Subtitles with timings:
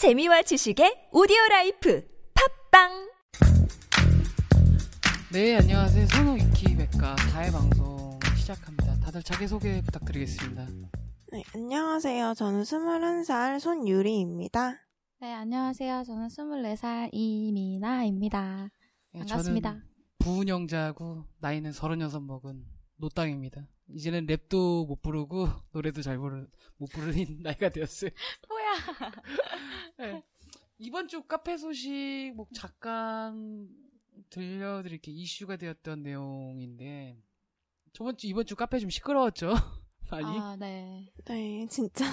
[0.00, 2.02] 재미와 지식의 오디오 라이프
[2.70, 3.10] 팟빵
[5.30, 6.06] 네, 안녕하세요.
[6.06, 8.98] 성형 위키백과 4회 방송 시작합니다.
[9.00, 10.68] 다들 자기소개 부탁드리겠습니다.
[11.32, 12.32] 네, 안녕하세요.
[12.32, 14.80] 저는 21살 손유리입니다.
[15.20, 16.04] 네, 안녕하세요.
[16.04, 18.70] 저는 24살 이미나입니다.
[19.12, 19.70] 네, 반갑습니다.
[19.70, 19.84] 저는
[20.20, 22.64] 부운영자고 나이는 36 먹은
[22.96, 23.68] 노땅입니다.
[23.94, 26.46] 이제는 랩도 못 부르고 노래도 잘 부르,
[26.76, 28.10] 못 부르는 나이가 되었어요.
[28.48, 28.72] 뭐야?
[29.98, 30.22] 네.
[30.78, 33.68] 이번 주 카페 소식 뭐 잠깐
[34.30, 37.18] 들려드릴게 이슈가 되었던 내용인데
[37.92, 39.52] 저번 주 이번 주 카페 좀 시끄러웠죠
[40.10, 41.12] 많이 아, 네.
[41.24, 42.04] 네, 진짜.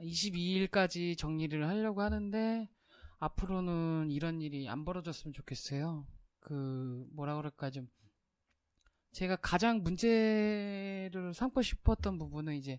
[0.00, 2.68] 22일까지 정리를 하려고 하는데
[3.18, 6.06] 앞으로는 이런 일이 안 벌어졌으면 좋겠어요.
[6.40, 7.88] 그 뭐라 그럴까 좀
[9.12, 12.78] 제가 가장 문제를 삼고 싶었던 부분은 이제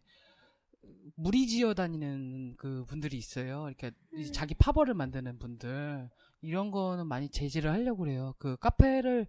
[1.15, 3.61] 무리지어 다니는 그 분들이 있어요.
[3.61, 6.09] 그러니까 이제 자기 파벌을 만드는 분들
[6.41, 8.33] 이런 거는 많이 제지를 하려고 그래요.
[8.39, 9.27] 그 카페를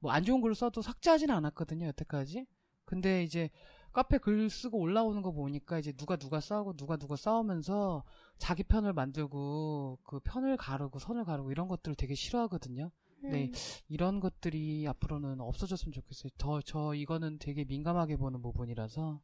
[0.00, 2.46] 뭐 안 좋은 글을 써도 삭제하지는 않았거든요 여태까지.
[2.84, 3.50] 근데 이제
[3.92, 8.04] 카페 글 쓰고 올라오는 거 보니까 이제 누가 누가 싸우고 누가 누가 싸우면서
[8.38, 12.90] 자기 편을 만들고 그 편을 가르고 선을 가르고 이런 것들을 되게 싫어하거든요.
[13.30, 13.50] 네,
[13.88, 16.30] 이런 것들이 앞으로는 없어졌으면 좋겠어요.
[16.38, 19.20] 더, 저 이거는 되게 민감하게 보는 부분이라서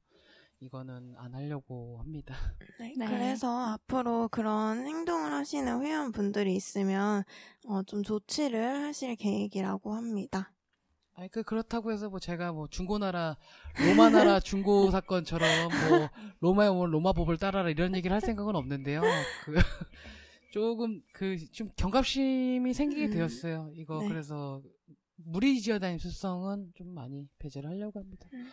[0.61, 2.35] 이거는 안 하려고 합니다.
[2.81, 3.07] 네, 네.
[3.07, 7.23] 그래서 앞으로 그런 행동을 하시는 회원분들이 있으면
[7.67, 10.53] 어, 좀 조치를 하실 계획이라고 합니다.
[11.15, 13.37] 아니, 그, 그렇다고 해서 뭐 제가 뭐 중고나라,
[13.77, 15.49] 로마나라 중고 사건처럼
[15.89, 16.09] 뭐
[16.41, 19.01] 로마에 오면 로마법을 따라라 이런 얘기를 할 생각은 없는데요.
[19.45, 19.55] 그,
[20.51, 23.71] 조금 그, 좀 경각심이 생기게 음, 되었어요.
[23.75, 24.09] 이거 네.
[24.09, 24.63] 그래서
[25.17, 28.29] 무리지어 다니는 습성은 좀 많이 배제를 하려고 합니다.
[28.33, 28.49] 음.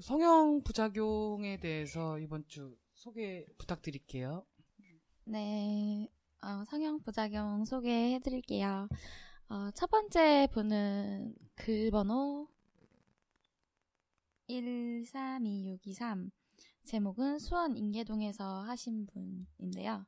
[0.00, 4.44] 성형 부작용에 대해서 이번 주 소개 부탁드릴게요.
[5.24, 6.08] 네.
[6.42, 8.88] 어, 성형 부작용 소개해 드릴게요.
[9.48, 12.48] 어, 첫 번째 분은 글 번호
[14.48, 16.30] 132623.
[16.84, 20.04] 제목은 수원 인계동에서 하신 분인데요.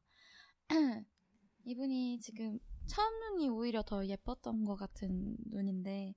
[1.65, 6.15] 이분이 지금 처음 눈이 오히려 더 예뻤던 것 같은 눈인데,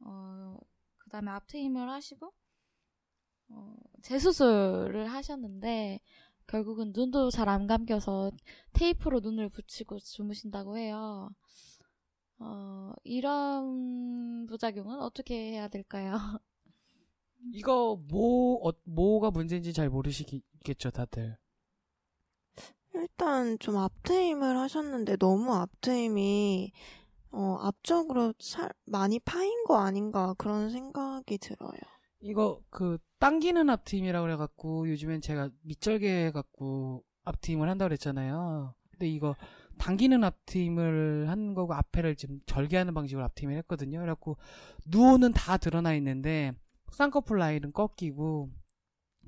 [0.00, 0.56] 어,
[0.98, 2.32] 그 다음에 앞트임을 하시고,
[3.50, 6.00] 어, 재수술을 하셨는데,
[6.46, 8.30] 결국은 눈도 잘 안 감겨서
[8.72, 11.30] 테이프로 눈을 붙이고 주무신다고 해요.
[12.38, 16.12] 어, 이런 부작용은 어떻게 해야 될까요?
[17.52, 21.36] 이거 뭐, 어, 뭐가 문제인지 잘 모르시겠죠, 다들.
[22.94, 26.72] 일단 좀 앞트임을 하셨는데 너무 앞트임이
[27.30, 31.78] 어, 앞쪽으로 살, 많이 파인 거 아닌가 그런 생각이 들어요.
[32.20, 38.74] 이거 그 당기는 앞트임이라고 그래갖고 요즘엔 제가 밑절개 해갖고 앞트임을 한다고 그랬잖아요.
[38.90, 39.36] 근데 이거
[39.78, 44.00] 당기는 앞트임을 한 거고 앞에를 지금 절개하는 방식으로 앞트임을 했거든요.
[44.00, 44.36] 그래갖고
[44.86, 46.52] 누오는 다 드러나 있는데
[46.90, 48.50] 쌍꺼풀 라인은 꺾이고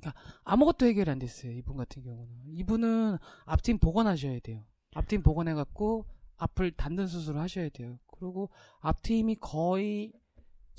[0.01, 1.51] 그러니까 아무것도 해결이 안 됐어요.
[1.51, 4.65] 이분 같은 경우는 이분은 앞트임 복원하셔야 돼요.
[4.95, 6.05] 앞트임 복원해갖고
[6.37, 7.99] 앞을 닫는 수술을 하셔야 돼요.
[8.07, 10.11] 그리고 앞트임이 거의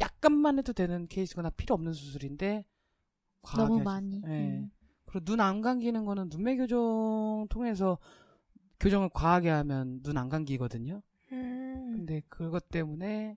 [0.01, 2.65] 약간만 해도 되는 케이스거나 필요 없는 수술인데
[3.43, 4.23] 과하게 너무 하시- 많이.
[4.27, 4.59] 예.
[4.59, 4.71] 음.
[5.07, 7.99] 그리고 눈 안 감기는 거는 눈매 교정 통해서
[8.81, 11.03] 교정을 과하게 하면 눈 안 감기거든요.
[11.33, 13.37] 음, 근데 그것 때문에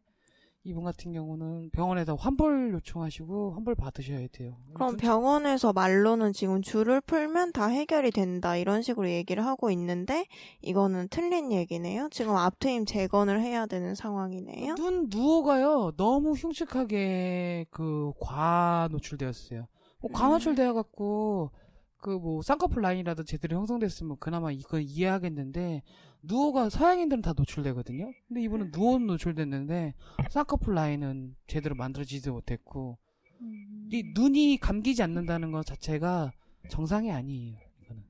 [0.67, 4.57] 이분 같은 경우는 병원에서 환불 요청하시고 환불 받으셔야 돼요.
[4.73, 10.25] 그럼 눈- 병원에서 말로는 지금 줄을 풀면 다 해결이 된다 이런 식으로 얘기를 하고 있는데
[10.63, 12.09] 이거는 틀린 얘기네요.
[12.11, 14.73] 지금 앞트임 재건을 해야 되는 상황이네요.
[14.75, 15.91] 눈 누워가요.
[15.97, 19.67] 너무 흉측하게 그 과 노출되었어요.
[20.01, 20.31] 뭐과 음.
[20.33, 21.51] 노출되어 갖고
[21.97, 25.81] 그 뭐 쌍꺼풀 라인이라도 제대로 형성됐으면 그나마 이건 이해하겠는데
[26.27, 28.11] 누워가 서양인들은 다 노출되거든요.
[28.27, 29.93] 근데 이분은 누워는 노출됐는데
[30.29, 32.97] 쌍꺼풀 라인은 제대로 만들어지지 못했고
[33.41, 33.89] 음.
[33.91, 36.31] 이 눈이 감기지 않는다는 것 자체가
[36.69, 37.57] 정상이 아니에요.
[37.83, 38.03] 이거는.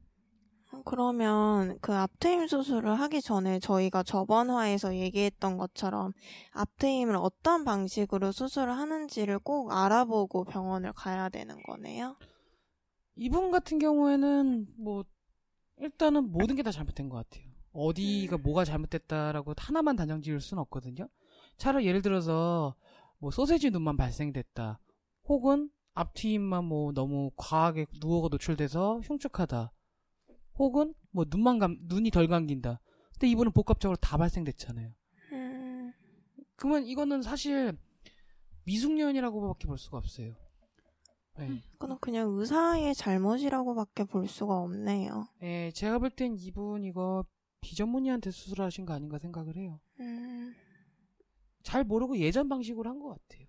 [0.86, 6.14] 그러면 그 앞트임 수술을 하기 전에 저희가 저번 화에서 얘기했던 것처럼
[6.52, 12.16] 앞트임을 어떤 방식으로 수술을 하는지를 꼭 알아보고 병원을 가야 되는 거네요.
[13.16, 15.04] 이분 같은 경우에는 뭐
[15.78, 17.46] 일단은 모든 게 다 잘못된 것 같아요.
[17.76, 21.08] 어디가 뭐가 잘못됐다라고 하나만 단정 지을 수는 없거든요.
[21.58, 22.76] 차라리 예를 들어서
[23.20, 24.80] 뭐 소세지 눈만 발생됐다.
[25.28, 29.72] 혹은 앞트임만 뭐 너무 과하게 누워가 노출돼서 흉측하다.
[30.58, 32.80] 혹은 뭐 눈만 감 눈이 덜 감긴다.
[33.14, 34.92] 근데 이분은 복합적으로 다 발생됐잖아요.
[35.32, 35.94] 음,
[36.56, 37.78] 그러면 이거는 사실
[38.66, 40.34] 미숙년이라고밖에 볼 수가 없어요.
[41.38, 41.62] 네.
[41.78, 45.28] 그건 그냥 의사의 잘못이라고밖에 볼 수가 없네요.
[45.42, 47.26] 예, 제가 볼 땐 이분 이거
[47.66, 49.80] 비전문의한테 수술하신 거 아닌가 생각을 해요.
[50.00, 50.54] 음,
[51.64, 53.48] 잘 모르고 예전 방식으로 한 것 같아요.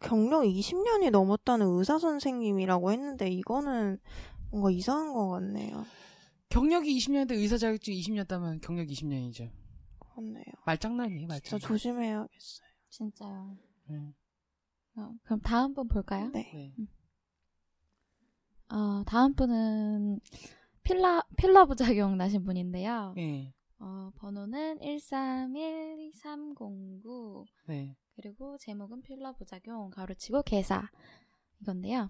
[0.00, 3.98] 경력 20년이 넘었다는 의사 선생님이라고 했는데 이거는
[4.50, 5.84] 뭔가 이상한 것 같네요.
[6.48, 9.50] 경력이 20년인데 의사 자격증 20년 따면 경력 20년이죠.
[9.98, 10.44] 그렇네요.
[10.66, 11.60] 말장난이에요, 진짜 말장난.
[11.68, 12.68] 조심해야겠어요.
[12.90, 13.58] 진짜요.
[13.88, 14.14] 네.
[14.96, 16.30] 어, 그럼 다음 분 볼까요?
[16.32, 16.50] 네.
[16.54, 16.74] 네.
[18.68, 20.20] 어, 다음 분은
[20.84, 23.14] 필라, 필러 부작용 나신 분인데요.
[23.16, 23.52] 네.
[23.78, 27.96] 어, 번호는 1312309 네.
[28.14, 30.88] 그리고 제목은 필러 부작용 가로치고 개사
[31.60, 32.08] 이건데요.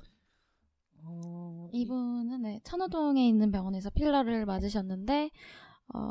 [1.02, 5.30] 어, 이분은 네, 천호동에 있는 병원에서 필러를 맞으셨는데
[5.94, 6.10] 어,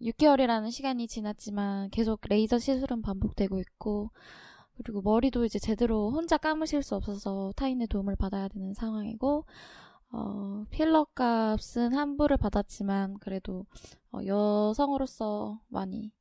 [0.00, 4.10] 6개월이라는 시간이 지났지만 계속 레이저 시술은 반복되고 있고
[4.76, 9.44] 그리고 머리도 이제 제대로 혼자 감으실 수 없어서 타인의 도움을 받아야 되는 상황이고
[10.16, 13.66] 어, 필러 값은 환불을 받았지만 그래도
[14.12, 16.12] 어, 여성으로서 많이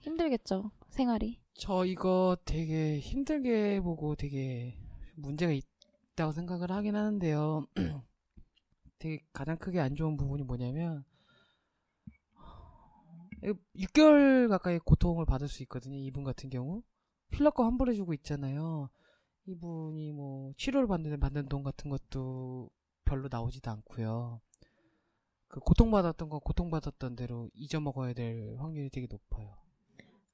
[0.00, 1.40] 힘들겠죠 생활이.
[1.54, 4.76] 저 이거 되게 힘들게 보고 되게
[5.14, 7.66] 문제가 있다고 생각을 하긴 하는데요.
[8.98, 11.04] 되게 가장 크게 안 좋은 부분이 뭐냐면
[13.76, 15.96] 6개월 가까이 고통을 받을 수 있거든요.
[15.96, 16.82] 이분 같은 경우
[17.30, 18.90] 필러과 환불해주고 있잖아요.
[19.46, 22.70] 이분이 뭐 치료를 받는데 받는 돈 같은 것도
[23.10, 24.40] 별로 나오지도 않고요.
[25.48, 29.56] 그 고통받았던 건 고통받았던 대로 잊어먹어야 될 확률이 되게 높아요.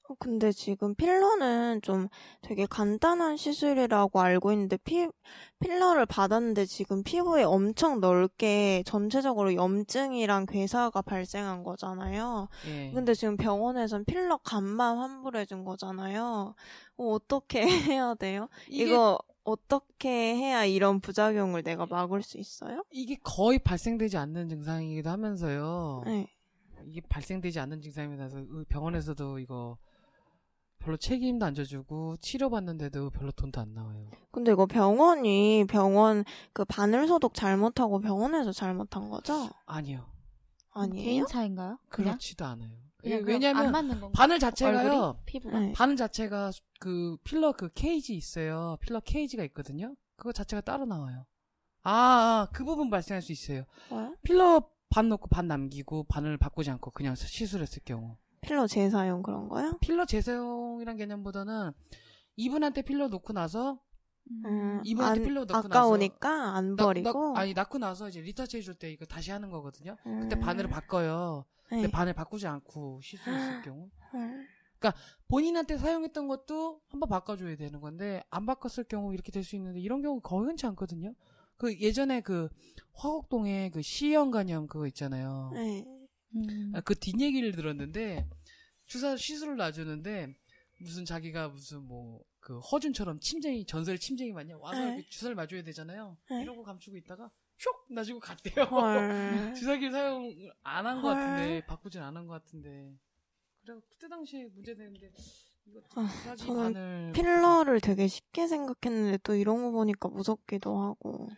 [0.09, 2.09] 어, 근데 지금 필러는 좀
[2.43, 5.09] 되게 간단한 시술이라고 알고 있는데 피,
[5.59, 12.49] 필러를 받았는데 지금 피부에 엄청 넓게 전체적으로 염증이랑 괴사가 발생한 거잖아요.
[12.69, 12.93] 예.
[12.93, 16.55] 근데 지금 병원에선 필러 값만 환불해 준 거잖아요.
[16.99, 17.63] 어, 어떻게
[17.99, 18.49] 해야 돼요?
[18.69, 22.85] 이게- 이거 어떻게 해야 이런 부작용을 내가 막을 수 있어요?
[22.91, 26.03] 이게 거의 발생되지 않는 증상이기도 하면서요.
[26.05, 26.29] 네.
[26.85, 29.79] 이게 발생되지 않는 증상이라서 의- 병원에서도 이거
[30.79, 34.11] 별로 책임도 안 져주고 치료받는데도 별로 돈도 안 나와요.
[34.31, 39.49] 근데 이거 병원이 병원 그 바늘 소독 잘못하고 병원에서 잘못한 거죠?
[39.65, 40.07] 아니요.
[40.73, 41.05] 아니에요?
[41.05, 41.79] 개인 차인가요?
[41.89, 42.71] 그렇지도 않아요.
[43.11, 44.13] 그냥 안 왜냐면 맞는 건가요?
[44.15, 45.17] 바늘 자체가요.
[45.27, 45.41] 얼굴이?
[45.67, 45.73] 네.
[45.73, 46.51] 바늘 자체가
[46.81, 48.77] 그 필러 그 케이지 있어요.
[48.81, 49.95] 필러 케이지가 있거든요.
[50.17, 51.27] 그거 자체가 따로 나와요.
[51.83, 53.65] 아, 아, 그 부분 발생할 수 있어요.
[53.91, 54.13] 뭐야?
[54.23, 58.17] 필러 반 넣고 반 남기고 바늘을 바꾸지 않고 그냥 시술했을 경우.
[58.41, 59.77] 필러 재사용 그런 거요?
[59.81, 61.73] 필러 재사용이란 개념보다는
[62.37, 63.81] 이분한테 필러 놓고 나서
[64.45, 67.33] 음, 이분한테 안- 필러 넣고 아까우니까 안 나- 버리고.
[67.33, 69.97] 나- 아니 낳고 나서 이제 retouch 해줄 때 이거 다시 하는 거거든요.
[70.03, 71.45] 그때 음, 바늘을 바꿔요.
[71.71, 71.77] 네.
[71.83, 74.47] 근데 바늘 바꾸지 않고 시술했을 경우 헐.
[75.29, 80.01] 본인한테 사용했던 것도 한번 바꿔줘야 되는 건데 안 바꿨을 경우 이렇게 될 수 있는데 이런
[80.03, 81.15] 경우 거의 흔치 않거든요.
[81.57, 82.49] 그 예전에 그
[82.93, 85.51] 화곡동에 그 C형 간염 그거 있잖아요.
[85.55, 85.85] 네.
[86.37, 86.73] 음.
[86.75, 88.29] 아, 그 뒷얘기를 들었는데
[88.87, 90.37] 주사 시술을 놔주는데
[90.79, 95.05] 무슨 자기가 무슨 뭐 그 허준처럼 침쟁이 전설 침쟁이 맞냐 와서 네.
[95.09, 96.17] 주사를 맞아야 되잖아요.
[96.31, 96.43] 네.
[96.43, 98.65] 이러고 감추고 있다가 슉 놔주고 갔대요.
[98.67, 99.55] 헐.
[99.57, 100.31] 주사기를 사용
[100.63, 101.15] 안 한것 헐.
[101.15, 102.95] 같은데 바꾸진 않은 것 같은데
[103.65, 105.11] 그래 그때 당시에 문제되는데
[105.67, 111.29] 이거 아, 저는 필러를 되게 쉽게 생각했는데 또 이런 거 보니까 무섭기도 하고.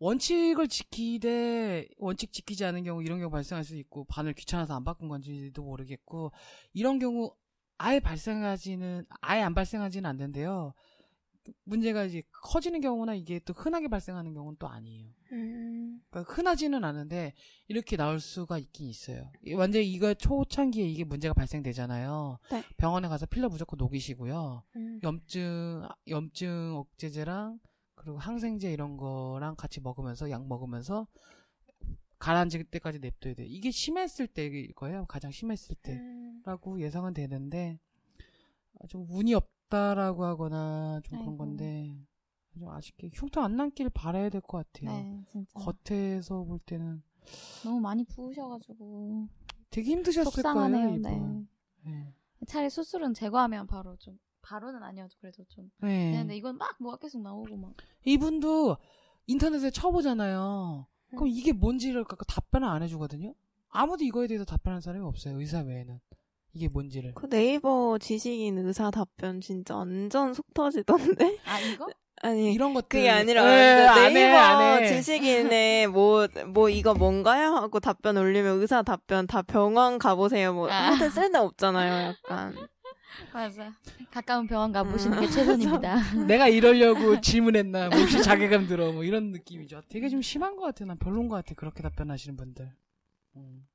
[0.00, 5.06] 원칙을 지키되 원칙 지키지 않은 경우 이런 경우 발생할 수 있고 바늘 귀찮아서 안 바꾼
[5.08, 6.32] 건지도 모르겠고
[6.72, 7.32] 이런 경우
[7.78, 10.74] 아예 발생하지는 아예 안 발생하지는 않는데요.
[11.64, 15.08] 문제가 이제 커지는 경우나 이게 또 흔하게 발생하는 경우는 또 아니에요.
[15.32, 16.00] 음.
[16.10, 17.32] 그러니까 흔하지는 않은데
[17.68, 19.30] 이렇게 나올 수가 있긴 있어요.
[19.44, 22.38] 이- 완전 이거 초창기에 이게 문제가 발생되잖아요.
[22.50, 22.62] 네.
[22.76, 24.62] 병원에 가서 필러 무조건 녹이시고요.
[24.76, 25.00] 음.
[25.02, 27.58] 염증 염증 억제제랑
[27.94, 31.06] 그리고 항생제 이런 거랑 같이 먹으면서 약 먹으면서
[32.18, 33.46] 가라앉을 때까지 냅둬야 돼요.
[33.48, 35.06] 이게 심했을 때일 거예요.
[35.06, 36.40] 가장 심했을 음.
[36.44, 37.78] 때라고 예상은 되는데
[38.80, 41.36] 아, 좀 운이 없다라고 하거나 좀 그런 아이고.
[41.38, 41.96] 건데
[42.58, 44.90] 좀 아쉽게 흉터 안 남길 바라야 될 것 같아요.
[44.90, 45.52] 네, 진짜.
[45.58, 47.02] 겉에서 볼 때는
[47.64, 49.28] 너무 많이 부으셔가지고
[49.70, 50.42] 되게 힘드셨을.
[50.42, 50.68] 거예요.
[50.68, 50.94] 네.
[51.14, 51.48] 이분.
[51.84, 52.14] 네.
[52.46, 55.70] 차라리 수술은 제거하면 바로 좀 바로는 아니어도 그래도 좀.
[55.80, 56.12] 네.
[56.18, 57.72] 근데 이건 막 뭐가 계속 나오고 막.
[58.04, 58.76] 이분도
[59.26, 60.86] 인터넷에 쳐보잖아요.
[61.10, 61.28] 그럼 음.
[61.28, 63.34] 이게 뭔지를 갖고 답변을 안 해주거든요.
[63.68, 65.38] 아무도 이거에 대해서 답변하는 사람이 없어요.
[65.38, 66.00] 의사 외에는
[66.54, 67.12] 이게 뭔지를.
[67.14, 71.38] 그 네이버 지식인 의사 답변 진짜 완전 속 터지던데?
[71.46, 71.88] 아 이거?
[72.22, 72.52] 아니.
[72.52, 74.86] 이런 것들 그게 아니라 네, 그안 해, 네이버 안 해.
[74.86, 80.88] 지식인에 뭐뭐 이거 뭔가요 하고 답변 올리면 의사 답변 다 병원 가보세요 뭐 아.
[80.88, 82.54] 아무튼 쓸데 없잖아요 약간
[83.32, 83.72] 맞아.
[84.10, 85.96] 가까운 병원 가보시는 게 최선입니다.
[86.28, 89.82] 내가 이러려고 질문했나 뭐 혹시 자괴감 들어 뭐 이런 느낌이죠.
[89.88, 90.84] 되게 좀 심한 것 같아.
[90.84, 91.54] 난 별론 것 같아.
[91.54, 92.70] 그렇게 답변하시는 분들.
[93.36, 93.66] 음.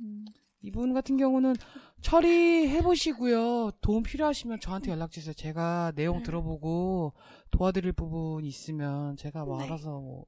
[0.00, 0.24] 음.
[0.62, 1.54] 이분 같은 경우는
[2.02, 3.70] 처리해 보시고요.
[3.80, 5.32] 도움 필요하시면 저한테 연락 주세요.
[5.32, 6.22] 제가 내용 음.
[6.22, 7.14] 들어보고
[7.50, 9.64] 도와드릴 부분 있으면 제가 뭐 네.
[9.64, 10.26] 알아서 뭐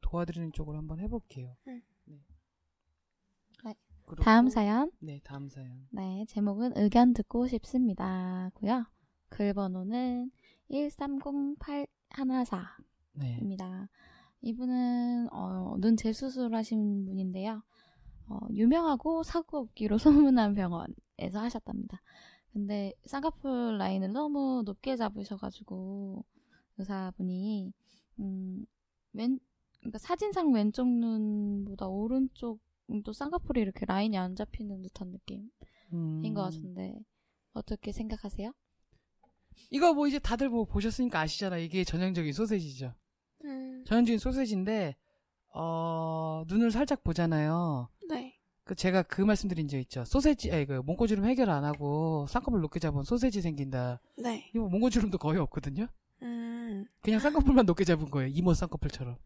[0.00, 1.54] 도와드리는 쪽으로 한번 해볼게요.
[1.68, 1.82] 음.
[2.06, 2.18] 네.
[3.64, 3.74] 네.
[4.06, 4.90] 그리고- 다음 사연.
[5.00, 5.86] 네, 다음 사연.
[5.90, 8.50] 네, 제목은 의견 듣고 싶습니다.
[8.54, 8.84] 고요.
[9.28, 10.30] 글 번호는
[10.70, 12.68] 130814입니다.
[13.14, 13.38] 네.
[14.44, 17.62] 이분은 어, 눈 재수술하신 분인데요.
[18.28, 19.98] 어, 유명하고 사고 없기로
[20.34, 22.02] 소문난 병원에서 하셨답니다.
[22.52, 26.24] 근데 쌍꺼풀 라인을 너무 높게 잡으셔가지고
[26.78, 27.72] 의사분이
[28.20, 28.66] 음,
[29.12, 29.38] 왼
[29.80, 32.60] 그러니까 사진상 왼쪽 눈보다 오른쪽
[33.04, 35.50] 또 쌍꺼풀이 이렇게 라인이 안 잡히는 듯한 느낌인
[35.92, 37.00] 음, 것 같은데
[37.54, 38.52] 어떻게 생각하세요?
[39.70, 41.58] 이거 뭐 이제 다들 뭐 보셨으니까 아시잖아.
[41.58, 42.94] 이게 전형적인 소세지죠.
[43.44, 44.96] 음, 전형적인 소세지인데
[45.54, 47.88] 어 눈을 살짝 보잖아요.
[48.62, 48.64] 네.
[48.64, 50.04] 그 제가 그 말씀드린 적 있죠.
[50.04, 54.00] 소세지, 아니 그 몽고주름 해결 안 하고 쌍꺼풀 높게 잡으면 소세지 생긴다.
[54.18, 54.50] 네.
[54.54, 55.88] 이거 몽고주름도 거의 없거든요.
[56.22, 56.86] 음.
[57.02, 58.28] 그냥 쌍꺼풀만 높게 잡은 거예요.
[58.28, 59.16] 이모 쌍꺼풀처럼.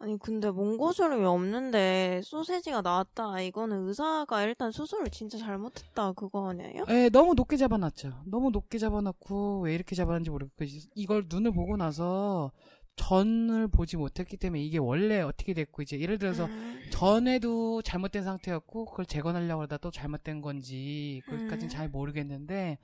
[0.00, 3.40] 아니 근데 몽고주름이 없는데 소세지가 나왔다.
[3.40, 6.84] 이거는 의사가 일단 수술을 진짜 잘못했다 그거 아니에요?
[6.88, 8.22] 예, 너무 높게 잡아놨죠.
[8.26, 10.64] 너무 높게 잡아놨고 왜 이렇게 잡아놨는지 모르겠고
[10.94, 12.52] 이걸 눈을 보고 나서
[12.98, 16.82] 전을 보지 못했기 때문에 이게 원래 어떻게 됐고 이제 예를 들어서 음.
[16.90, 21.68] 전에도 잘못된 상태였고 그걸 재건하려고 하다 또 잘못된 건지 그것까지는 음.
[21.68, 22.78] 잘 모르겠는데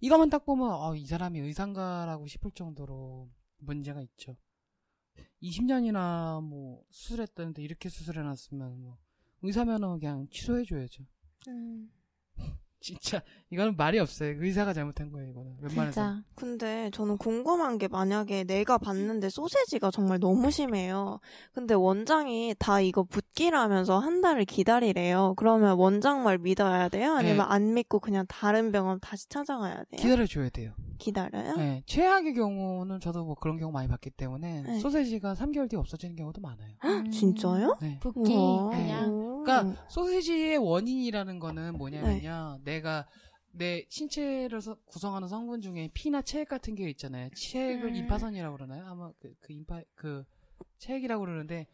[0.00, 4.36] 이것만 딱 보면 어, 이 사람이 의상가라고 싶을 정도로 문제가 있죠.
[5.42, 8.98] 20년이나 뭐 수술했다는데 이렇게 수술해놨으면 뭐
[9.42, 11.04] 의사면은 그냥 취소해줘야죠.
[11.48, 11.90] 음.
[12.80, 13.20] 진짜
[13.50, 14.34] 이거는 말이 없어요.
[14.38, 15.30] 의사가 잘못한 거예요.
[15.30, 15.92] 이거는 웬만해서.
[15.92, 21.18] 진짜 근데 저는 궁금한 게 만약에 내가 봤는데 소세지가 정말 너무 심해요.
[21.52, 25.34] 근데 원장이 다 이거 붓기라면서 한 달을 기다리래요.
[25.36, 27.14] 그러면 원장 말 믿어야 돼요?
[27.14, 27.42] 아니면 네.
[27.42, 30.00] 안 믿고 그냥 다른 병원 다시 찾아가야 돼요?
[30.00, 30.72] 기다려줘야 돼요.
[30.98, 31.56] 기다려요?
[31.56, 34.78] 네, 최악의 경우는 저도 뭐 그런 경우 많이 봤기 때문에 네.
[34.80, 36.74] 소세지가 3개월 뒤에 없어지는 경우도 많아요.
[36.84, 37.76] 음, 진짜요?
[37.80, 37.98] 네.
[38.00, 38.70] 붓기 우와.
[38.70, 39.44] 그냥 오.
[39.44, 42.58] 그러니까 소세지의 원인이라는 거는 뭐냐면요.
[42.68, 43.06] 내가
[43.50, 47.30] 내 신체를 서- 구성하는 성분 중에 피나 체액 같은 게 있잖아요.
[47.34, 47.94] 체액을 음.
[47.96, 48.84] 임파선이라고 그러나요?
[48.86, 50.24] 아마 그, 그 임파 그
[50.78, 51.66] 체액이라고 그러는데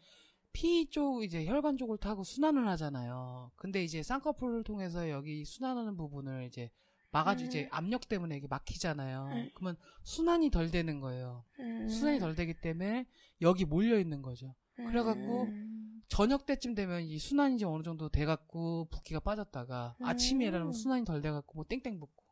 [0.53, 3.51] 피 쪽 이제 혈관 쪽을 타고 순환을 하잖아요.
[3.57, 6.71] 근데 이제 쌍꺼풀을 통해서 여기 순환하는 부분을 이제
[7.11, 7.47] 막아주 음.
[7.47, 9.29] 이제 압력 때문에 이게 막히잖아요.
[9.33, 9.49] 음.
[9.53, 11.43] 그러면 순환이 덜 되는 거예요.
[11.59, 11.89] 음.
[11.89, 13.05] 순환이 덜 되기 때문에
[13.41, 14.55] 여기 몰려 있는 거죠.
[14.75, 15.84] 그래갖고 음.
[16.07, 20.05] 저녁 때쯤 되면 이 순환이 좀 어느 정도 돼갖고 붓기가 빠졌다가 음.
[20.05, 22.23] 아침에 일어나면 순환이 덜 돼갖고 뭐 땡땡 붓고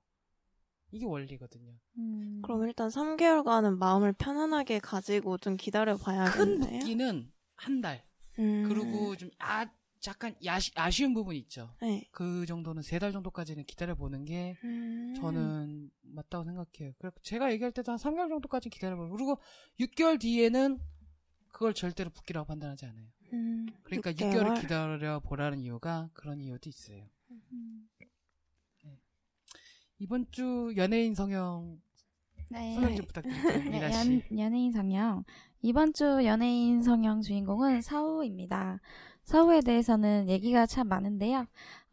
[0.91, 1.73] 이게 원리거든요.
[1.97, 2.41] 음.
[2.43, 6.79] 그럼 일단 3개월간은 마음을 편안하게 가지고 좀 기다려 큰 봐야겠네요.
[6.79, 8.03] 붓기는 한 달.
[8.39, 8.65] 음.
[8.67, 9.65] 그리고 좀 아,
[10.05, 11.73] 약간 야시, 아쉬운 부분이 있죠.
[11.81, 12.07] 네.
[12.11, 15.15] 그 정도는 세 달 정도까지는 기다려 보는 게 음.
[15.17, 16.93] 저는 맞다고 생각해요.
[16.99, 19.37] 그래서 제가 얘기할 때도 한 3개월 정도까지 기다려보고 그리고
[19.79, 20.79] 6개월 뒤에는
[21.53, 23.07] 그걸 절대로 붓기라고 판단하지 않아요.
[23.33, 23.65] 음.
[23.83, 24.33] 그러니까 6개월?
[24.33, 27.03] 6개월 을 기다려 보라는 이유가 그런 이유도 있어요.
[27.51, 27.89] 음.
[29.99, 31.79] 이번 주 연예인 성형
[32.49, 32.73] 네.
[32.75, 33.57] 설명 좀 부탁드릴게요.
[33.63, 34.23] 네, 미나 씨.
[34.31, 35.23] 연, 연예인 성형.
[35.61, 38.79] 이번 주 연예인 성형 주인공은 서우입니다.
[39.23, 41.45] 서우에 대해서는 얘기가 참 많은데요.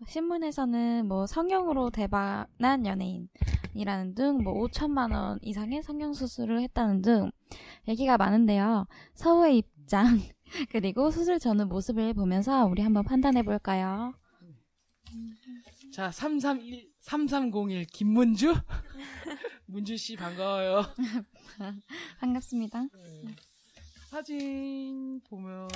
[0.08, 7.30] 신문에서는 뭐 성형으로 대박난 연예인이라는 등 뭐 5천만 원 이상의 성형 수술을 했다는 등
[7.86, 8.86] 얘기가 많은데요.
[9.14, 10.18] 서우의 입장
[10.70, 14.14] 그리고 수술 전후 모습을 보면서 우리 한번 판단해 볼까요?
[15.92, 18.54] 자, 331 3301 김문주
[19.66, 20.82] 문주 씨 반가워요.
[22.20, 22.86] 반갑습니다.
[24.10, 25.68] 사진 보면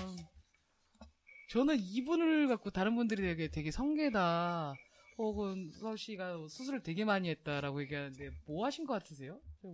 [1.51, 4.75] 저는 이분을 갖고 다른 분들이 되게 되게 성계다
[5.19, 9.41] 혹은 서울 씨가 수술을 되게 많이 했다라고 얘기하는데 뭐 하신 것 같으세요?
[9.63, 9.69] 저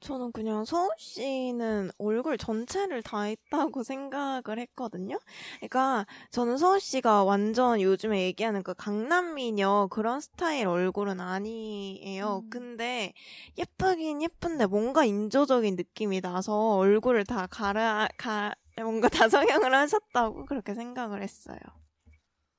[0.00, 5.18] 는 그냥 서우 씨는 얼굴 전체를 다 했다고 생각을 했거든요.
[5.56, 12.42] 그러니까 저는 서우 씨가 완전 요즘에 얘기하는 그 강남 미녀 그런 스타일 얼굴은 아니에요.
[12.44, 12.50] 음.
[12.50, 13.14] 근데
[13.58, 20.74] 예쁘긴 예쁜데 뭔가 인조적인 느낌이 나서 얼굴을 다 갈아 가 뭔가 다 성형을 하셨다고 그렇게
[20.74, 21.58] 생각을 했어요.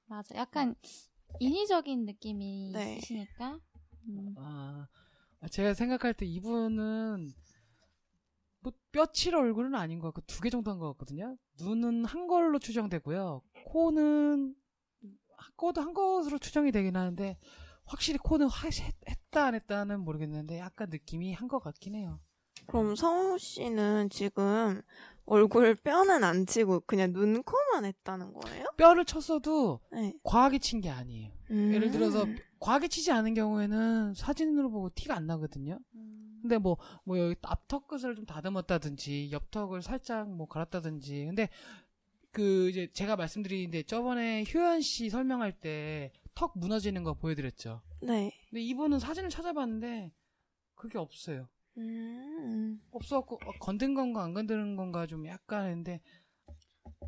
[0.07, 0.35] 맞아.
[0.35, 0.75] 약간
[1.39, 2.95] 인위적인 느낌이 네.
[2.97, 3.59] 있으시니까.
[4.09, 4.35] 음.
[4.37, 4.87] 아,
[5.51, 7.33] 제가 생각할 때 이분은
[8.59, 11.37] 뭐 뼈칠 얼굴은 아닌 것 같고 두 개 정도 한 것 같거든요.
[11.59, 13.41] 눈은 한 걸로 추정되고요.
[13.65, 14.55] 코는
[15.55, 17.37] 코도 한 것으로 추정이 되긴 하는데
[17.85, 18.47] 확실히 코는
[19.07, 22.19] 했다 안 했다는 모르겠는데 약간 느낌이 한 것 같긴 해요.
[22.65, 24.81] 그럼 성우 씨는 지금
[25.27, 28.65] 얼굴 뼈는 안 치고 그냥 눈, 코만 했다는 거예요?
[28.77, 30.13] 뼈를 쳤어도 네.
[30.23, 31.31] 과하게 친 게 아니에요.
[31.51, 31.73] 음.
[31.73, 32.25] 예를 들어서
[32.59, 35.79] 과하게 치지 않은 경우에는 사진으로 보고 티가 안 나거든요.
[35.95, 36.39] 음.
[36.41, 41.49] 근데 뭐, 뭐 여기 앞턱 끝을 좀 다듬었다든지 옆턱을 살짝 뭐 갈았다든지 근데
[42.31, 47.81] 그 이제 제가 말씀드리는데 저번에 효연 씨 설명할 때 턱 무너지는 거 보여드렸죠.
[48.01, 48.31] 네.
[48.49, 50.11] 근데 이분은 사진을 찾아봤는데
[50.75, 51.47] 그게 없어요.
[51.77, 52.81] 음.
[52.91, 56.01] 없어갖고 어, 건든 건가 안 건드는 건가 좀 약간 했는데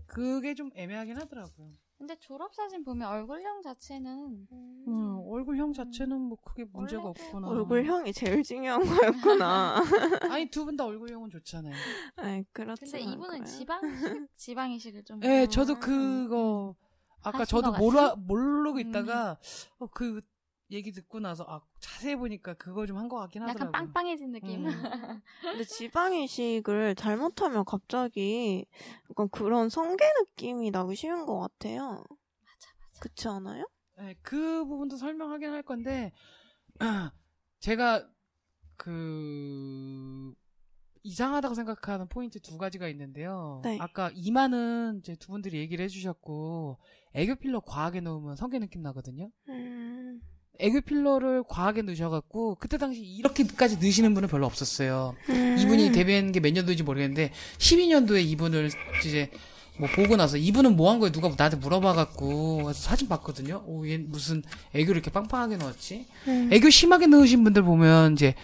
[0.05, 1.71] 그게 좀 애매하긴 하더라고요.
[1.97, 4.47] 근데 졸업사진 보면 얼굴형 자체는
[4.87, 7.47] 음, 얼굴형 자체는 뭐 크게 문제가 원래도 없구나.
[7.49, 9.75] 얼굴형이 제일 중요한 거였구나.
[10.31, 11.73] 아니 두 분 다 얼굴형은 좋잖아요.
[12.23, 12.85] 네, 그렇지.
[12.85, 13.81] 근데 이분은 지방
[14.37, 15.49] 지방이식을 좀 예, 음.
[15.49, 16.73] 저도 그거
[17.21, 18.15] 아까 하신 저도 같아요?
[18.15, 18.79] 모르고 음.
[18.79, 19.37] 있다가
[19.79, 20.21] 어, 그
[20.71, 23.71] 얘기 듣고 나서 아 자세히 보니까 그거 좀한 것 같긴 약간 하더라고요.
[23.71, 24.67] 빵빵해진 느낌.
[24.67, 24.71] 음.
[25.41, 28.65] 근데 지방 이식을 잘못하면 갑자기
[29.09, 31.81] 약간 그런 성게 느낌이 나기 쉬운 것 같아요.
[31.81, 32.05] 맞아
[32.43, 32.99] 맞아.
[32.99, 33.67] 그렇지 않아요?
[33.97, 36.13] 네, 그 부분도 설명하긴 할 건데
[37.59, 38.07] 제가
[38.77, 40.33] 그
[41.03, 43.61] 이상하다고 생각하는 포인트 두 가지가 있는데요.
[43.63, 43.77] 네.
[43.81, 46.77] 아까 이마는 이제 두 분들이 얘기를 해주셨고
[47.13, 49.31] 애교 필러 과하게 넣으면 성게 느낌 나거든요.
[49.49, 49.68] 음.
[50.59, 55.15] 애교 필러를 과하게 넣으셔갖고 그때 당시 이렇게까지 넣으시는 분은 별로 없었어요.
[55.29, 55.57] 음.
[55.59, 58.69] 이분이 데뷔한 게 몇 년도인지 모르겠는데 12년도에 이분을
[59.05, 59.31] 이제
[59.77, 63.63] 뭐 보고 나서 이분은 뭐 한 거에 누가 나한테 물어봐갖고 사진 봤거든요.
[63.65, 66.05] 오, 얘 무슨 애교를 이렇게 빵빵하게 넣었지?
[66.27, 66.49] 음.
[66.51, 68.35] 애교 심하게 넣으신 분들 보면 이제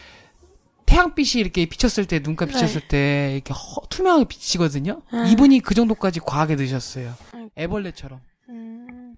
[0.86, 5.02] 태양빛이 이렇게 비쳤을 때 눈가 비쳤을 때 이렇게 허- 투명하게 비치거든요.
[5.14, 5.26] 음.
[5.28, 7.14] 이분이 그 정도까지 과하게 넣으셨어요.
[7.34, 7.50] 아이고.
[7.58, 9.16] 애벌레처럼 음.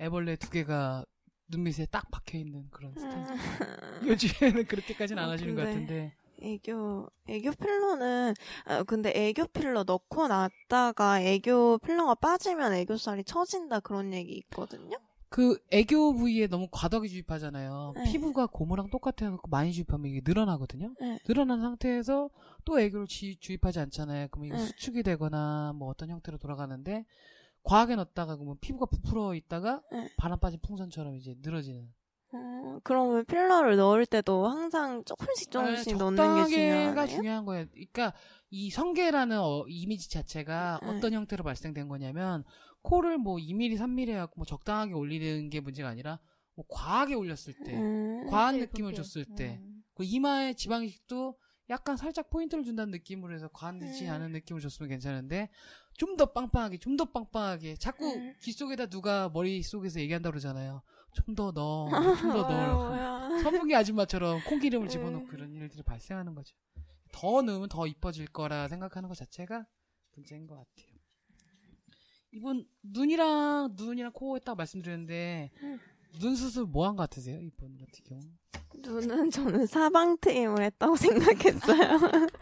[0.00, 1.04] 애벌레 두 개가
[1.50, 3.16] 눈 밑에 딱 박혀 있는 그런 스타일.
[4.02, 4.08] 음.
[4.08, 6.14] 요즘에는 그렇게까지는 안 어, 하시는 것 같은데.
[6.42, 14.14] 애교, 애교 필러는, 아, 근데 애교 필러 넣고 났다가 애교 필러가 빠지면 애교살이 처진다 그런
[14.14, 14.96] 얘기 있거든요?
[15.28, 17.92] 그 애교 부위에 너무 과도하게 주입하잖아요.
[17.94, 18.04] 네.
[18.10, 20.94] 피부가 고무랑 똑같아서 많이 주입하면 이게 늘어나거든요.
[20.98, 21.18] 네.
[21.24, 22.30] 늘어난 상태에서
[22.64, 24.28] 또 애교를 지- 주입하지 않잖아요.
[24.30, 24.66] 그러면 이게 네.
[24.66, 27.04] 수축이 되거나 뭐 어떤 형태로 돌아가는데
[27.62, 30.10] 과하게 넣었다가 그러면 피부가 부풀어 있다가 네.
[30.16, 31.88] 바람 빠진 풍선처럼 이제 늘어지는.
[32.32, 37.06] 음, 그러면 필러를 넣을 때도 항상 조금씩 조금씩 넣는 게 중요하네요?
[37.08, 37.66] 중요한 거예요.
[37.72, 38.12] 그러니까
[38.50, 40.88] 이 성게라는 어, 이미지 자체가 네.
[40.88, 42.44] 어떤 형태로 발생된 거냐면
[42.82, 46.20] 코를 뭐 2mm, 3mm 해갖고 뭐 적당하게 올리는 게 문제가 아니라
[46.54, 48.94] 뭐 과하게 올렸을 때, 음, 과한 느낌을.
[48.94, 49.82] 줬을 때, 음.
[49.94, 51.38] 그 이마에 지방이식도
[51.70, 54.10] 약간 살짝 포인트를 준다는 느낌으로 해서 과하지 음.
[54.10, 55.50] 않은 느낌을 줬으면 괜찮은데
[56.00, 58.34] 좀 더 빵빵하게, 좀 더 빵빵하게 자꾸 음.
[58.42, 60.82] 귀 속에다 누가 머리 속에서 얘기한다 그러잖아요.
[61.14, 61.88] 좀 더 넣어,
[62.20, 63.28] 좀 더 넣어.
[63.44, 64.88] 선풍기 아줌마처럼 콩기름을 음.
[64.88, 66.56] 집어넣고 이런 일들이 발생하는 거죠.
[67.12, 69.66] 더 넣으면 더 이뻐질 거라 생각하는 것 자체가
[70.14, 70.90] 문제인 것 같아요.
[72.32, 75.78] 이분 눈이랑 눈이랑 코 했다고 말씀드렸는데 음.
[76.20, 77.40] 눈 수술 뭐 한 것 같으세요?
[77.40, 78.20] 이분 같은 경우.
[78.74, 81.98] 눈은 저는 사방 트임을 했다고 생각했어요.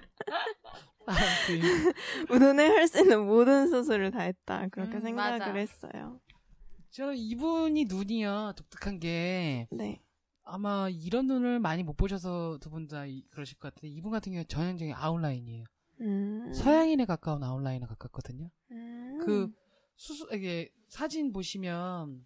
[2.30, 4.68] 눈에 할 수 있는 모든 수술을 다 했다.
[4.68, 5.52] 그렇게 음, 생각을 맞아.
[5.54, 6.20] 했어요.
[6.90, 10.02] 저는 이분이 눈이요 독특한 게 네.
[10.44, 14.48] 아마 이런 눈을 많이 못 보셔서 두 분 다 그러실 것 같은데 이분 같은 경우는
[14.48, 15.64] 전형적인 아웃라인이에요.
[16.00, 16.52] 음.
[16.52, 18.50] 서양인에 가까운 아웃라인에 가깝거든요.
[18.72, 19.18] 음.
[19.24, 19.50] 그
[19.96, 22.24] 수수 이게 사진 보시면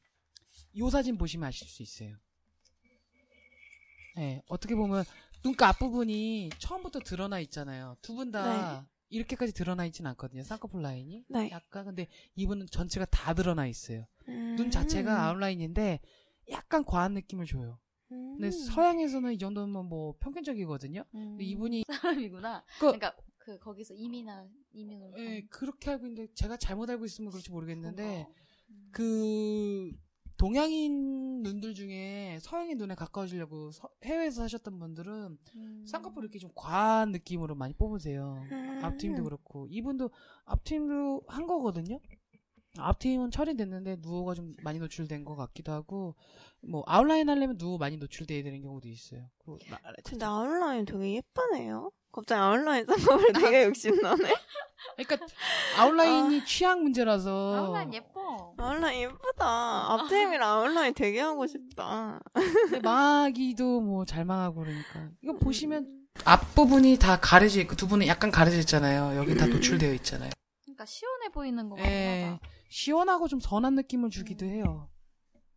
[0.78, 2.16] 요 사진 보시면 아실 수 있어요.
[4.16, 5.04] 네, 어떻게 보면
[5.44, 7.96] 눈가 앞부분이 처음부터 드러나 있잖아요.
[8.02, 10.42] 두 분다 이렇게까지 드러나 있진 않거든요.
[10.42, 11.24] 쌍꺼풀 라인이.
[11.28, 11.50] 네.
[11.50, 14.06] 약간 근데 이분은 전체가 다 드러나 있어요.
[14.28, 14.56] 음.
[14.56, 16.00] 눈 자체가 아웃라인인데
[16.50, 17.78] 약간 과한 느낌을 줘요.
[18.12, 18.38] 음.
[18.38, 21.04] 근데 서양에서는 이 정도면 뭐 평균적이거든요.
[21.12, 22.64] 근데 이분이 사람이구나.
[22.78, 25.18] 그- 그러니까 그 거기서 이민아 이민으로.
[25.18, 28.26] 예, 그렇게 알고 있는데 제가 잘못 알고 있으면 그렇지 모르겠는데
[28.70, 28.88] 음.
[28.92, 29.90] 그
[30.46, 35.84] 동양인 눈들 중에 서양인 눈에 가까워지려고 서- 해외에서 하셨던 분들은 음.
[35.86, 38.42] 쌍꺼풀 이렇게 좀 과한 느낌으로 많이 뽑으세요.
[38.50, 38.80] 음.
[38.82, 40.10] 앞트임도 그렇고 이분도
[40.46, 42.00] 앞트임도 한 거거든요.
[42.76, 46.16] 앞트임은 처리됐는데 누워가 좀 많이 노출된 것 같기도 하고
[46.60, 49.28] 뭐 아웃라인 하려면 누워 많이 노출돼야 되는 경우도 있어요.
[49.38, 51.92] 그리고 나- 근데 아웃라인 되게 예쁘네요.
[52.12, 54.34] 갑자기 아웃라인 쌍꺼풀 되게 욕심나네.
[54.96, 55.26] 그러니까
[55.78, 58.54] 아웃라인이 취향 문제라서 아웃라인 예뻐.
[58.58, 59.92] 아웃라인 예쁘다.
[59.94, 62.20] 앞트임이랑 아웃라인 되게 하고 싶다.
[62.34, 65.86] 근데 망하기도 뭐 잘 망하고 그러니까 이거 보시면
[66.24, 69.16] 앞부분이 다 가려져 있고 두 분은 약간 가려져 있잖아요.
[69.18, 70.30] 여기 다 노출되어 있잖아요.
[70.64, 72.40] 그러니까 시원해 보이는 거 예, 하다.
[72.68, 74.88] 시원하고 좀 선한 느낌을 주기도 해요.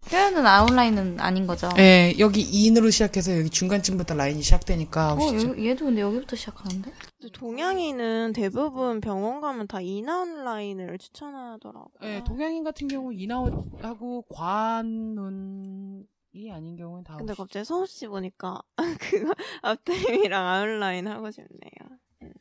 [0.09, 1.67] 표현은 아웃라인은 아닌 거죠.
[1.79, 5.17] 예, 여기 인으로 시작해서 여기 중간쯤부터 라인이 시작되니까 어.
[5.19, 6.91] 여- 얘도 근데 여기부터 시작하는데?
[7.19, 11.89] 근데 동양인은 대부분 병원 가면 다 인아웃 라인을 추천하더라고요.
[12.03, 16.05] 예, 동양인 같은 경우 인아웃하고 관운이
[16.51, 17.33] 아닌 경우는 다 근데.
[17.33, 18.61] 갑자기 서우 씨 보니까
[18.99, 21.49] 그거 앞타임이랑 아웃라인 하고 싶네요.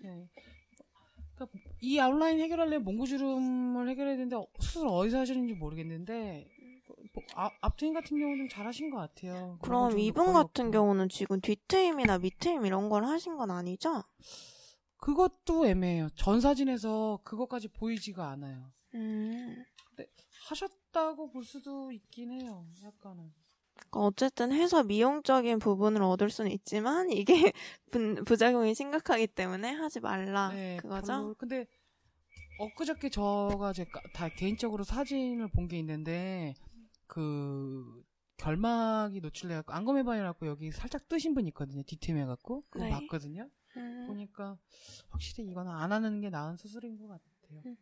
[0.02, 0.28] 네.
[1.34, 6.53] 그러니까 이 아웃라인 해결하려면 몽구주름을 해결해야 되는데 어, 수술 어디서 하시는지 모르겠는데 뭐,
[7.34, 9.58] 아, 앞트임 같은 경우는 좀 잘하신 것 같아요.
[9.62, 10.70] 그럼 좀 이분 같은.
[10.70, 14.02] 경우는 지금 뒷트임이나 밑트임 이런 걸 하신 건 아니죠?
[14.96, 16.08] 그것도 애매해요.
[16.16, 18.72] 전 사진에서 그것까지 보이지가 않아요.
[18.94, 19.64] 음.
[20.48, 22.66] 하셨다고 볼 수도 있긴 해요.
[22.82, 23.32] 약간은.
[23.74, 27.52] 그러니까 어쨌든 해서 미용적인 부분을 얻을 수는 있지만 이게
[27.90, 31.06] 분- 부작용이 심각하기 때문에 하지 말라 네, 그거죠?
[31.06, 31.66] 별로- 근데
[32.60, 36.54] 엊그저께 저가 제가 다 개인적으로 사진을 본 게 있는데
[37.06, 38.04] 그
[38.36, 41.82] 결막이 노출돼갖고 안검해봐야갖고 여기 살짝 뜨신 분 있거든요.
[41.84, 42.90] 뒤템 해갖고 그거 네.
[42.90, 43.48] 봤거든요.
[43.76, 44.06] 음.
[44.06, 44.58] 보니까
[45.08, 47.62] 확실히 이거는 안 하는 게 나은 수술인 것 같아요.
[47.66, 47.76] 음.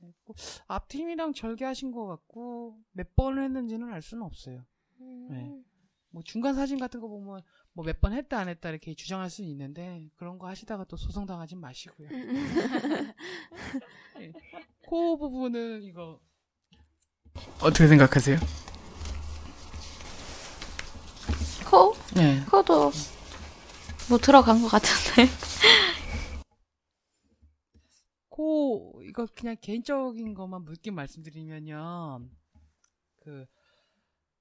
[0.00, 0.36] 네, 꼭
[0.68, 4.64] 앞팀이랑 절개하신 것 같고 몇 번을 했는지는 알 수는 없어요.
[5.00, 5.28] 음.
[5.30, 5.62] 네.
[6.10, 7.42] 뭐 중간 사진 같은 거 보면
[7.72, 11.26] 뭐 몇 번 했다 안 했다 이렇게 주장할 수는 있는데 그런 거 하시다가 또 소송
[11.26, 12.08] 당하지 마시고요.
[14.18, 14.32] 네.
[14.86, 16.20] 코 부분은 이거
[17.60, 18.38] 어떻게 생각하세요?
[21.68, 21.94] 코?
[22.14, 22.44] 네.
[22.50, 22.92] 코도
[24.08, 25.30] 뭐 들어간 것 같은데.
[28.28, 32.20] 코 이거 그냥 개인적인 것만 물긴 말씀드리면요.
[33.16, 33.46] 그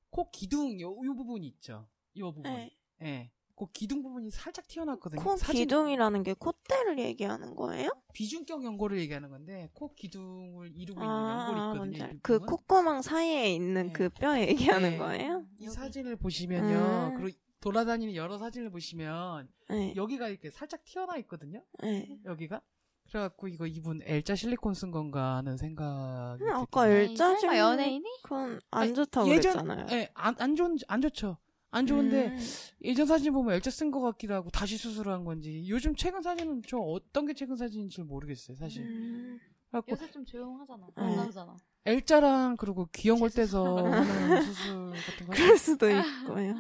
[0.10, 1.88] 코 기둥 요, 요 부분이 있죠.
[2.18, 2.52] 요 부분.
[2.52, 2.72] 네.
[3.04, 3.32] 예.
[3.58, 5.20] 그 기둥 부분이 살짝 튀어나왔거든요.
[5.24, 7.90] 코 사진- 기둥이라는 게 콧대를 얘기하는 거예요?
[8.14, 12.20] 비중격 연골을 얘기하는 건데 코 기둥을 이루고 있는 아, 연골이 있거든요.
[12.22, 12.40] 그.
[12.40, 13.94] 콧구멍 사이에 있는 네.
[13.94, 14.98] 그뼈 얘기하는 네.
[14.98, 15.44] 거예요?
[15.58, 17.14] 이 사진을 보시면요.
[17.16, 17.20] 음.
[17.20, 19.94] 그리고 돌아다니는 여러 사진을 보시면 네.
[19.96, 21.64] 여기가 이렇게 살짝 튀어나와 있거든요.
[21.82, 22.20] 네.
[22.26, 22.62] 여기가.
[23.10, 28.06] 그래갖고 이거 이분 L자 실리콘 쓴 건가 하는 생각이 음, 아까 설마 중- 연예인이?
[28.22, 29.88] 그건 안 아니, 좋다고 예전- 그랬잖아요.
[29.92, 31.38] 예, 안, 안 좋은, 안 좋죠.
[31.72, 32.40] 안 좋은데, 음.
[32.84, 36.62] 예전 사진 보면 L자 쓴 것 같기도 하고, 다시 수술을 한 건지, 요즘 최근 사진은
[36.68, 38.84] 저 어떤 게 최근 사진인지 모르겠어요, 사실.
[38.84, 39.40] 음.
[39.70, 40.88] 그래갖고, 요새 좀 조용하잖아.
[40.96, 41.04] 네.
[41.04, 41.58] 안 나오잖아.
[41.86, 45.34] L자랑 그리고 귀연골 떼서 하는 수술 같은 거.
[45.34, 46.52] 그럴 수도 있고요.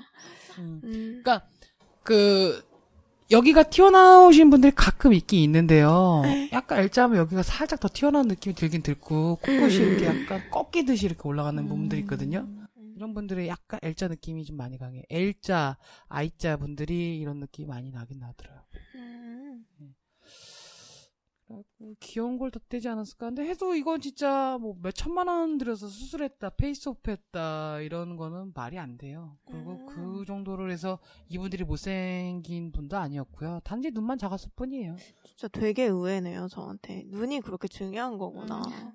[0.59, 0.81] 음.
[0.83, 1.21] 음.
[1.23, 1.45] 그러니까
[2.03, 2.63] 그
[3.29, 6.21] 여기가 튀어나오신 분들이 가끔 있긴 있는데요.
[6.23, 6.49] 네.
[6.53, 11.61] 약간 L자하면 여기가 살짝 더 튀어나온 느낌이 들긴 들고 코끝이 이렇게 약간 꺾이듯이 이렇게 올라가는
[11.61, 11.67] 음.
[11.67, 12.47] 부분들이 있거든요.
[12.97, 15.03] 이런 분들이 약간 L자 느낌이 좀 많이 강해.
[15.09, 15.77] L자,
[16.09, 18.63] I자 분들이 이런 느낌이 많이 나긴 나더라고요.
[18.95, 19.65] 음.
[21.45, 23.27] 그래갖고 귀여운 걸 덧대지 않았을까?
[23.27, 28.51] 근데 해도 이건 진짜 뭐 몇 천만 원 들여서 수술했다, face off 했다, 이런 거는
[28.55, 29.37] 말이 안 돼요.
[29.45, 29.85] 그리고 음.
[29.85, 30.97] 그 정도를 해서
[31.29, 33.61] 이분들이 못생긴 분도 아니었고요.
[33.63, 34.97] 단지 눈만 작았을 뿐이에요.
[35.23, 37.03] 진짜 되게 의외네요, 저한테.
[37.09, 38.63] 눈이 그렇게 중요한 거구나.
[38.63, 38.91] 음.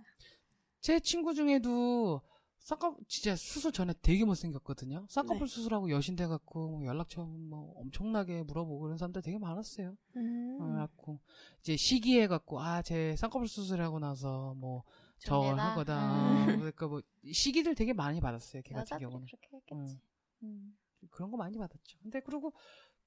[0.80, 2.20] 제 친구 중에도
[2.62, 5.06] 쌍꺼풀 진짜 수술 전에 되게 못생겼거든요.
[5.08, 5.54] 쌍꺼풀 네.
[5.54, 9.96] 수술하고 여신돼 갖고 뭐 연락처 뭐 엄청나게 물어보고 그런 사람들 되게 많았어요.
[10.16, 10.58] 음.
[10.58, 11.20] 그래갖고
[11.60, 14.84] 이제 시기해 갖고 아 제 쌍꺼풀 수술하고 나서 뭐
[15.18, 15.58] 저걸?
[15.58, 16.44] 한 거다.
[16.46, 16.56] 음.
[16.58, 17.00] 그러니까 뭐
[17.32, 18.62] 시기들 되게 많이 받았어요.
[18.64, 20.00] 걔 같은 경우는 그렇게 했겠지.
[20.44, 20.76] 음.
[21.10, 21.98] 그런 거 많이 받았죠.
[22.00, 22.52] 근데 그리고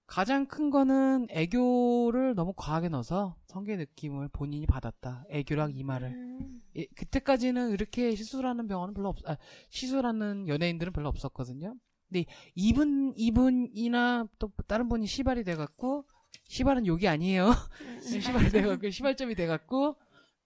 [0.07, 5.25] 가장 큰 거는 애교를 너무 과하게 넣어서 성의 느낌을 본인이 받았다.
[5.29, 6.09] 애교랑 이마를.
[6.09, 6.61] 음.
[6.75, 9.37] 예, 그때까지는 이렇게 시술하는 병원은 별로 없, 아,
[9.69, 11.75] 시술하는 연예인들은 별로 없었거든요.
[12.07, 16.05] 근데 이분, 이분이나 또 다른 분이 시발이 돼갖고,
[16.43, 17.49] 시발은 욕이 아니에요.
[18.47, 19.95] 시발이 돼갖고, 시발점이 돼갖고,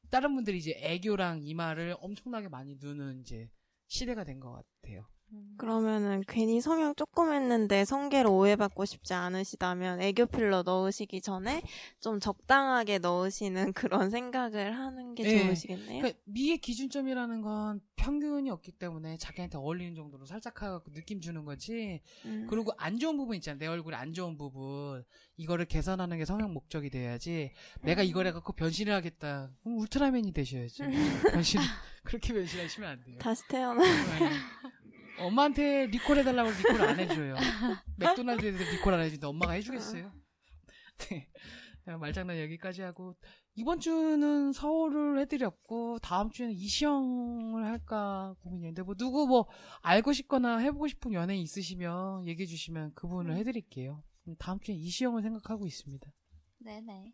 [0.10, 3.50] 다른 분들이 이제 애교랑 이마를 엄청나게 많이 누는 이제
[3.88, 5.06] 시대가 된 것 같아요.
[5.32, 5.56] 음.
[5.58, 11.62] 그러면은 괜히 성형 조금 했는데 성계를 오해받고 싶지 않으시다면 애교 필러 넣으시기 전에
[12.00, 15.46] 좀 적당하게 넣으시는 그런 생각을 하는 게 네.
[15.46, 16.02] 좋으시겠네요.
[16.02, 22.02] 그러니까 미의 기준점이라는 건 평균이 없기 때문에 자기한테 어울리는 정도로 살짝 하고 느낌 주는 거지.
[22.26, 22.48] 음.
[22.50, 23.58] 그리고 안 좋은 부분 있잖아.
[23.58, 25.04] 내 얼굴에 안 좋은 부분.
[25.36, 27.52] 이거를 개선하는 게 성형 목적이 돼야지.
[27.82, 29.52] 내가 이걸 해갖고 변신을 하겠다.
[29.62, 30.86] 그럼 울트라맨이 되셔야죠.
[31.32, 31.60] 변신,
[32.04, 33.18] 그렇게 변신하시면 안 돼요.
[33.20, 33.84] 다시 태어나.
[35.20, 35.26] 네.
[35.26, 37.36] 엄마한테 리콜 해달라고 리콜 안 해줘요.
[37.98, 40.12] 맥도날드에서 리콜 안 해주는데 엄마가 해주겠어요?
[41.10, 41.28] 네.
[42.00, 43.16] 말장난 여기까지 하고
[43.56, 49.48] 이번 주는 서울을 해드렸고 다음 주에는 이시영을 할까 고민이는데 뭐 누구 뭐
[49.82, 54.04] 알고 싶거나 해보고 싶은 연예인 있으시면 얘기해 주시면 그분을 해드릴게요.
[54.38, 56.12] 다음 주에 이시영을 생각하고 있습니다.
[56.60, 57.14] 네네.